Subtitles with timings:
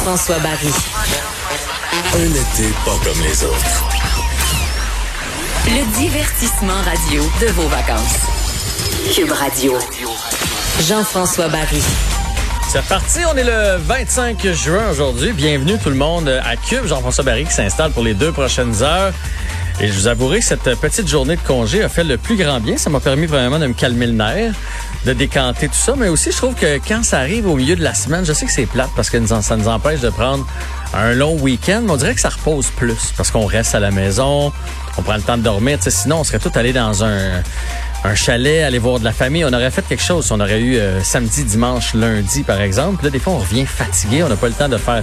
[0.00, 0.72] Jean-François Barry.
[2.14, 3.84] Un été pas comme les autres.
[5.66, 8.16] Le divertissement radio de vos vacances.
[9.14, 9.74] Cube Radio.
[10.88, 11.82] Jean-François Barry.
[12.70, 15.34] C'est reparti, on est le 25 juin aujourd'hui.
[15.34, 16.86] Bienvenue tout le monde à Cube.
[16.86, 19.12] Jean-François Barry qui s'installe pour les deux prochaines heures.
[19.82, 22.60] Et je vous avouerai que cette petite journée de congé a fait le plus grand
[22.60, 22.76] bien.
[22.76, 24.52] Ça m'a permis vraiment de me calmer le nerf,
[25.06, 25.94] de décanter tout ça.
[25.96, 28.44] Mais aussi, je trouve que quand ça arrive au milieu de la semaine, je sais
[28.44, 30.46] que c'est plate parce que ça nous empêche de prendre
[30.92, 31.80] un long week-end.
[31.86, 34.52] Mais on dirait que ça repose plus parce qu'on reste à la maison,
[34.98, 35.78] on prend le temps de dormir.
[35.80, 37.42] Sinon, on serait tous allés dans un,
[38.04, 39.44] un chalet, aller voir de la famille.
[39.44, 40.30] On aurait fait quelque chose.
[40.32, 43.04] On aurait eu euh, samedi, dimanche, lundi, par exemple.
[43.04, 44.22] Là, des fois, on revient fatigué.
[44.22, 45.02] On n'a pas le temps de faire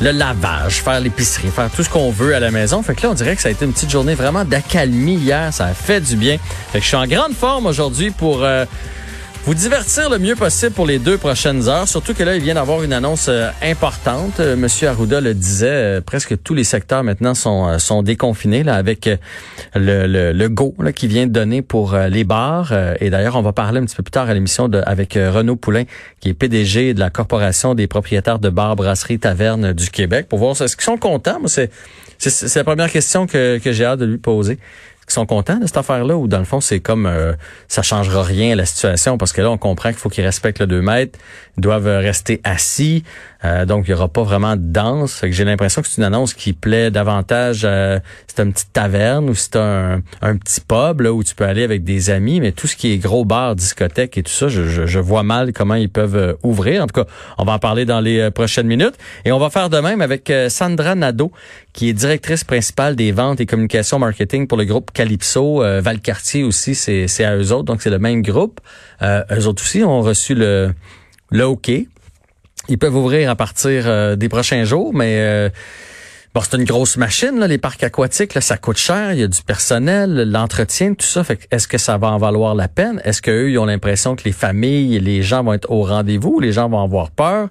[0.00, 2.82] le lavage, faire l'épicerie, faire tout ce qu'on veut à la maison.
[2.82, 5.52] Fait que là, on dirait que ça a été une petite journée vraiment d'accalmie hier.
[5.52, 6.38] Ça a fait du bien.
[6.72, 8.64] Fait que je suis en grande forme aujourd'hui pour euh,
[9.46, 11.88] vous divertir le mieux possible pour les deux prochaines heures.
[11.88, 14.38] Surtout que là, il vient d'avoir une annonce euh, importante.
[14.38, 18.74] Euh, Monsieur Arruda le disait, euh, presque tous les secteurs maintenant sont, sont déconfinés là,
[18.74, 19.08] avec
[19.74, 22.72] le, le, le go là, qui vient de donner pour les bars.
[23.00, 25.84] Et d'ailleurs, on va parler un petit peu plus tard à l'émission avec Renaud Poulain,
[26.20, 30.38] qui est PDG de la Corporation des propriétaires de bars, brasseries, tavernes du Québec, pour
[30.38, 31.40] voir est-ce qu'ils sont contents.
[31.46, 31.70] C'est
[32.54, 34.58] la première question que, que j'ai hâte de lui poser
[35.12, 37.32] sont contents de cette affaire-là ou dans le fond c'est comme euh,
[37.68, 40.66] ça changera rien la situation parce que là on comprend qu'il faut qu'ils respectent le
[40.66, 41.18] 2 mètres,
[41.56, 43.04] ils doivent rester assis,
[43.44, 45.22] euh, donc il y aura pas vraiment de danse.
[45.28, 47.62] J'ai l'impression que c'est une annonce qui plaît davantage.
[47.64, 51.44] Euh, c'est une petite taverne ou c'est un, un petit pub là où tu peux
[51.44, 54.48] aller avec des amis, mais tout ce qui est gros bar, discothèque et tout ça,
[54.48, 56.82] je, je, je vois mal comment ils peuvent euh, ouvrir.
[56.82, 59.50] En tout cas, on va en parler dans les euh, prochaines minutes et on va
[59.50, 61.32] faire de même avec euh, Sandra Nadeau
[61.72, 65.62] qui est directrice principale des ventes et communications marketing pour le groupe Calypso.
[65.62, 68.60] Euh, Valcartier aussi, c'est, c'est à eux autres, donc c'est le même groupe.
[69.02, 70.72] Euh, eux autres aussi ont reçu le,
[71.30, 71.70] le OK.
[72.68, 75.48] Ils peuvent ouvrir à partir euh, des prochains jours, mais euh,
[76.34, 79.22] bon, c'est une grosse machine, là, les parcs aquatiques, là, ça coûte cher, il y
[79.22, 81.24] a du personnel, l'entretien, tout ça.
[81.24, 83.00] Fait est-ce que ça va en valoir la peine?
[83.04, 86.38] Est-ce qu'eux, ils ont l'impression que les familles et les gens vont être au rendez-vous?
[86.40, 87.48] Les gens vont avoir peur?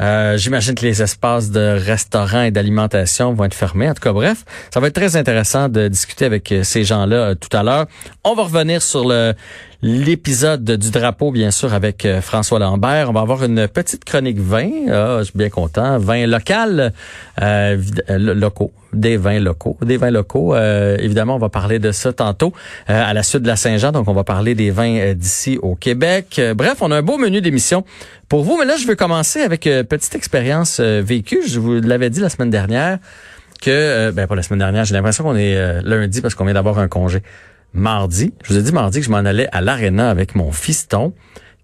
[0.00, 3.88] Euh, J'imagine que les espaces de restaurants et d'alimentation vont être fermés.
[3.88, 7.16] En tout cas, bref, ça va être très intéressant de discuter avec euh, ces gens-là
[7.16, 7.86] euh, tout à l'heure.
[8.24, 9.34] On va revenir sur le
[9.80, 13.10] l'épisode du drapeau, bien sûr, avec euh, François Lambert.
[13.10, 14.68] On va avoir une petite chronique vin.
[14.90, 15.98] Ah, je suis bien content.
[15.98, 16.92] Vin local,
[17.40, 17.76] euh,
[18.10, 19.76] euh, lo- locaux, des vins locaux.
[19.82, 22.52] Des vins locaux, évidemment, on va parler de ça tantôt
[22.86, 23.92] à la suite de la Saint-Jean.
[23.92, 26.40] Donc, on va parler des vins d'ici au Québec.
[26.56, 27.84] Bref, on a un beau menu d'émission
[28.28, 28.56] pour vous.
[28.58, 31.42] Mais là, je veux commencer avec une petite expérience vécue.
[31.46, 32.98] Je vous l'avais dit la semaine dernière
[33.60, 36.78] que, ben pas la semaine dernière, j'ai l'impression qu'on est lundi parce qu'on vient d'avoir
[36.78, 37.22] un congé
[37.72, 38.32] mardi.
[38.44, 41.12] Je vous ai dit mardi que je m'en allais à l'aréna avec mon fiston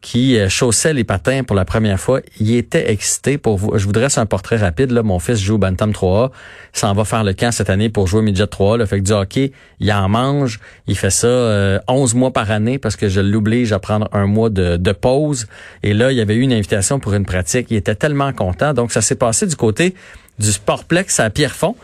[0.05, 2.21] qui euh, chaussait les patins pour la première fois.
[2.39, 3.73] Il était excité pour vous.
[3.79, 4.91] Je vous dresse un portrait rapide.
[4.91, 6.31] Là, mon fils joue Bantam 3A.
[6.75, 8.77] S'en va faire le camp cette année pour jouer au Midget 3A.
[8.77, 8.87] Là.
[8.87, 10.61] Fait que du hockey, il en mange.
[10.87, 14.27] Il fait ça euh, 11 mois par année parce que je l'oblige à prendre un
[14.27, 15.47] mois de, de pause.
[15.83, 17.69] Et là, il y avait eu une invitation pour une pratique.
[17.71, 18.75] Il était tellement content.
[18.75, 19.95] Donc, ça s'est passé du côté
[20.39, 21.77] du Sportplex à Pierrefonds.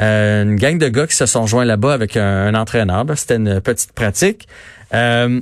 [0.00, 3.04] Euh, une gang de gars qui se sont joints là-bas avec un, entraîneur.
[3.04, 3.16] là.
[3.16, 4.48] C'était une petite pratique.
[4.94, 5.40] Euh,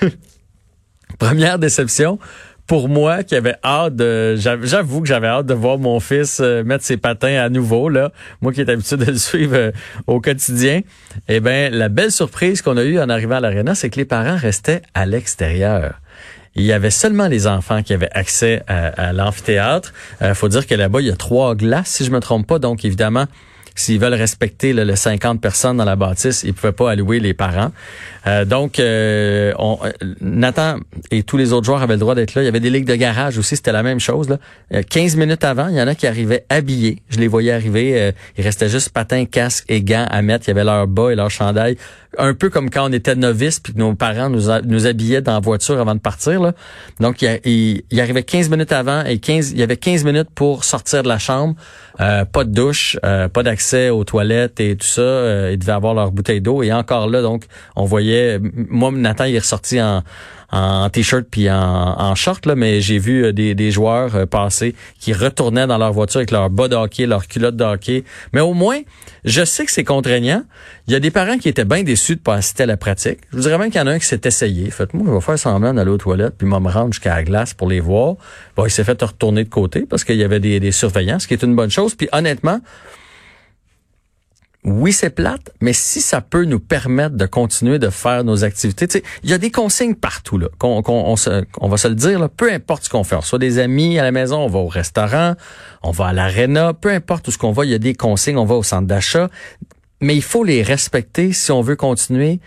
[1.18, 2.18] première déception
[2.66, 6.40] pour moi qui avait hâte de j'av- j'avoue que j'avais hâte de voir mon fils
[6.40, 9.72] euh, mettre ses patins à nouveau là moi qui est habitué de le suivre euh,
[10.06, 10.80] au quotidien
[11.28, 14.04] eh ben la belle surprise qu'on a eue en arrivant à l'aréna c'est que les
[14.04, 16.00] parents restaient à l'extérieur
[16.54, 19.94] il y avait seulement les enfants qui avaient accès à, l'amphithéâtre.
[20.20, 22.58] Euh, faut dire que là-bas, il y a trois glaces, si je me trompe pas.
[22.58, 23.24] Donc, évidemment,
[23.74, 27.34] s'ils veulent respecter là, le 50 personnes dans la bâtisse, ils pouvaient pas allouer les
[27.34, 27.72] parents.
[28.26, 29.90] Euh, donc, euh, on, euh,
[30.20, 30.76] Nathan
[31.10, 32.42] et tous les autres joueurs avaient le droit d'être là.
[32.42, 34.28] Il y avait des ligues de garage aussi, c'était la même chose.
[34.28, 34.38] Là.
[34.74, 37.02] Euh, 15 minutes avant, il y en a qui arrivaient habillés.
[37.08, 38.00] Je les voyais arriver.
[38.00, 40.46] euh, il restait juste patins, casque et gants à mettre.
[40.46, 41.76] Il y avait leur bas et leur chandail
[42.18, 45.32] un peu comme quand on était novice puis que nos parents nous, nous habillaient dans
[45.32, 46.40] la voiture avant de partir.
[46.40, 46.52] Là.
[47.00, 50.64] Donc, il, il, arrivait 15 minutes avant et 15, il y avait 15 minutes pour
[50.64, 51.54] sortir de la chambre.
[52.00, 55.02] Euh, pas de douche, euh, pas d'accès aux toilettes et tout ça.
[55.02, 56.62] Euh, ils devaient avoir leur bouteille d'eau.
[56.62, 57.44] Et encore là, donc,
[57.76, 58.38] on voyait...
[58.40, 60.02] Moi, Nathan, il est ressorti en
[60.52, 65.14] en t-shirt puis en, short, là, mais j'ai vu euh, des, joueurs euh, passer qui
[65.14, 67.64] retournaient dans leur voiture avec leur bas de hockey, leur culotte de.
[68.32, 68.80] Mais au moins,
[69.24, 70.44] je sais que c'est contraignant.
[70.86, 73.20] Il y a des parents qui étaient bien déçus de pas assister à la pratique.
[73.30, 74.70] Je vous dirais même qu'il y en a un qui s'est essayé.
[74.70, 77.68] Faites-moi, je vais faire semblant d'aller aux toilettes puis me rendre jusqu'à la glace pour
[77.68, 78.16] les voir.
[78.56, 81.26] Bon, il s'est fait retourner de côté parce qu'il y avait des, des surveillants, ce
[81.26, 81.94] qui est une bonne chose.
[81.94, 82.60] Puis honnêtement,
[84.72, 89.02] oui, c'est plate, mais si ça peut nous permettre de continuer de faire nos activités,
[89.22, 92.84] il y a des consignes partout là, qu'on, on, va se le dire, peu importe
[92.84, 95.34] ce qu'on fait, on soit des amis à la maison, on va au restaurant,
[95.82, 98.38] on va à l'aréna, peu importe où ce qu'on va, il y a des consignes,
[98.38, 99.28] on va au centre d'achat,
[100.00, 102.40] mais il faut les respecter si on veut continuer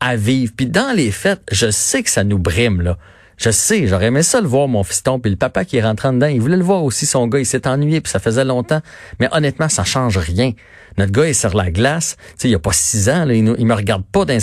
[0.00, 0.52] à vivre.
[0.56, 2.98] Puis dans les fêtes, je sais que ça nous brime là.
[3.36, 6.10] Je sais, j'aurais aimé ça le voir, mon fiston, puis le papa qui est rentré
[6.10, 8.80] dedans, il voulait le voir aussi, son gars, il s'est ennuyé, puis ça faisait longtemps.
[9.20, 10.52] Mais honnêtement, ça change rien.
[10.98, 13.34] Notre gars est sur la glace, tu sais, il y a pas six ans, là,
[13.34, 14.38] il, il me regarde pas dans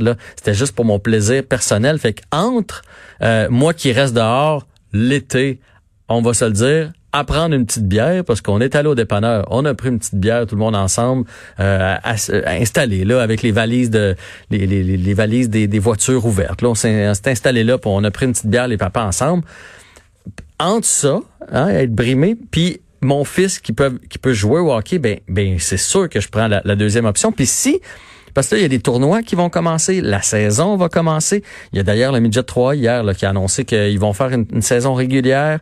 [0.00, 0.16] là.
[0.36, 1.98] C'était juste pour mon plaisir personnel.
[1.98, 2.82] Fait que entre
[3.22, 5.60] euh, moi qui reste dehors, l'été,
[6.08, 8.94] on va se le dire, à prendre une petite bière parce qu'on est allé au
[8.94, 11.24] dépanneur, on a pris une petite bière tout le monde ensemble
[11.58, 14.14] euh, installé là avec les valises de
[14.50, 16.62] les, les, les valises des, des, voitures ouvertes.
[16.62, 19.44] Là on s'est installé là puis on a pris une petite bière les papas ensemble.
[20.60, 21.20] Entre ça,
[21.50, 25.58] hein, être brimé puis mon fils qui peut qui peut jouer au hockey, ben ben
[25.58, 27.32] c'est sûr que je prends la, deuxième option.
[27.32, 27.80] Puis si
[28.34, 31.42] parce que là, il y a des tournois qui vont commencer, la saison va commencer.
[31.72, 34.62] Il y a d'ailleurs le Midget 3 hier qui a annoncé qu'ils vont faire une
[34.62, 35.58] saison régulière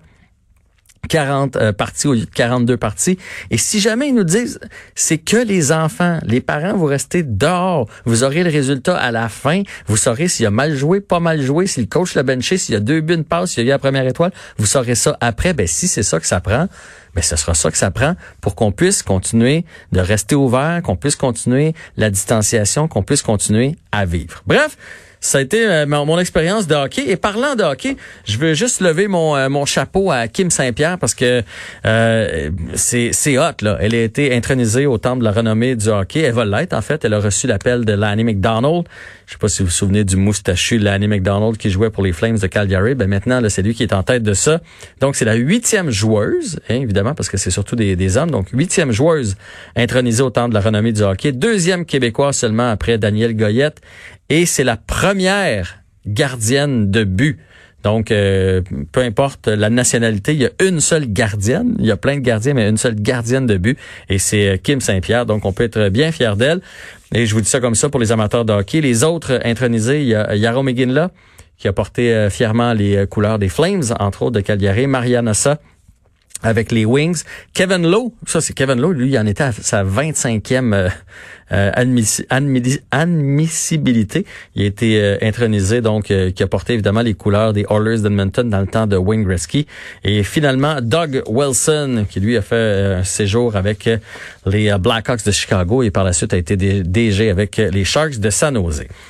[1.08, 3.18] 40 euh, parties au lieu de 42 parties.
[3.50, 4.60] Et si jamais ils nous disent
[4.94, 9.28] c'est que les enfants, les parents, vous restez dehors, vous aurez le résultat à la
[9.28, 12.58] fin, vous saurez s'il a mal joué, pas mal joué, si le coach l'a benché,
[12.58, 14.94] s'il y a deux buts, une passe, s'il a eu la première étoile, vous saurez
[14.94, 15.54] ça après.
[15.54, 16.68] Ben si c'est ça que ça prend,
[17.14, 20.96] ben ce sera ça que ça prend pour qu'on puisse continuer de rester ouvert, qu'on
[20.96, 24.42] puisse continuer la distanciation, qu'on puisse continuer à vivre.
[24.46, 24.76] Bref,
[25.20, 27.08] ça a été euh, mon, expérience de hockey.
[27.08, 30.98] Et parlant de hockey, je veux juste lever mon, euh, mon chapeau à Kim Saint-Pierre
[30.98, 31.42] parce que
[31.86, 33.62] euh, c'est, hot.
[33.62, 33.78] Là.
[33.80, 36.20] Elle a été intronisée au temple de la renommée du hockey.
[36.20, 37.04] Elle va l'être, en fait.
[37.04, 38.84] Elle a reçu l'appel de Lanny McDonald.
[39.26, 42.12] Je sais pas si vous vous souvenez du moustachu Lanny McDonald qui jouait pour les
[42.12, 42.94] Flames de Calgary.
[42.94, 44.60] Ben maintenant, c'est lui qui est en tête de ça.
[45.00, 48.30] Donc, c'est la huitième joueuse, hein, évidemment, parce que c'est surtout des, des hommes.
[48.30, 49.36] Donc, huitième joueuse
[49.76, 51.32] intronisée au temple de la renommée du hockey.
[51.32, 53.82] Deuxième québécois seulement après Daniel Goyette
[54.28, 57.38] et c'est la première gardienne de but.
[57.84, 58.60] Donc, euh,
[58.90, 61.76] peu importe la nationalité, il y a une seule gardienne.
[61.78, 63.78] Il y a plein de gardiens, mais une seule gardienne de but.
[64.08, 65.26] Et c'est euh, Kim Saint-Pierre.
[65.26, 66.60] Donc, on peut être bien fier d'elle.
[67.14, 68.80] Et je vous dis ça comme ça pour les amateurs de hockey.
[68.80, 71.06] Les autres intronisés, il y a Yaro McGinley,
[71.56, 74.88] qui a porté euh, fièrement les couleurs des Flames, entre autres de Calgary.
[74.88, 75.60] Mariana Sa,
[76.42, 77.22] avec les Wings.
[77.52, 80.88] Kevin Lowe, ça c'est Kevin Lowe, lui il en était à sa 25e euh,
[81.52, 81.70] euh
[82.90, 84.24] admissibilité.
[84.54, 88.02] Il a été euh, intronisé, donc euh, qui a porté évidemment les couleurs des Oilers
[88.02, 89.66] d'Edmonton dans le temps de Wayne Gretzky.
[90.04, 93.88] Et finalement, Doug Wilson, qui lui a fait un séjour avec
[94.46, 98.30] les Blackhawks de Chicago et par la suite a été DG avec les Sharks de
[98.30, 98.84] San Jose.